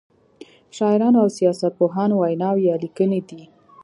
شاعرانو 0.77 1.17
او 1.23 1.29
سیاست 1.39 1.71
پوهانو 1.77 2.15
ویناوی 2.21 2.61
یا 2.69 2.75
لیکنې 2.83 3.19
دي. 3.27 3.41